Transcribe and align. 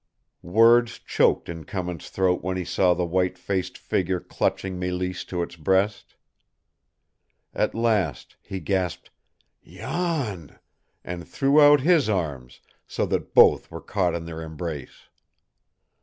Words 0.41 0.97
choked 0.97 1.47
in 1.47 1.63
Cummins' 1.63 2.09
throat 2.09 2.41
when 2.43 2.57
he 2.57 2.65
saw 2.65 2.95
the 2.95 3.05
white 3.05 3.37
faced 3.37 3.77
figure 3.77 4.19
clutching 4.19 4.79
Mélisse 4.79 5.23
to 5.27 5.43
its 5.43 5.55
breast. 5.55 6.15
At 7.53 7.75
last 7.75 8.35
he 8.41 8.59
gasped 8.59 9.11
"Jan!" 9.63 10.57
and 11.03 11.27
threw 11.27 11.61
out 11.61 11.81
his 11.81 12.09
arms, 12.09 12.61
so 12.87 13.05
that 13.05 13.35
both 13.35 13.69
were 13.69 13.79
caught 13.79 14.15
in 14.15 14.25
their 14.25 14.41
embrace. 14.41 15.03